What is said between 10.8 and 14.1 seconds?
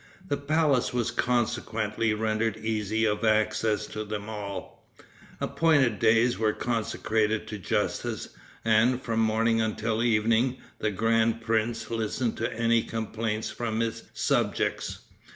grand prince listened to any complaints from his